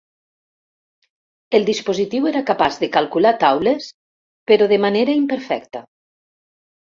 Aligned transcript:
El 1.57 1.65
dispositiu 1.67 2.29
era 2.31 2.41
capaç 2.47 2.79
de 2.83 2.89
calcular 2.95 3.33
taules, 3.43 3.89
però 4.53 4.69
de 4.73 4.79
manera 4.89 5.17
imperfecta. 5.21 5.83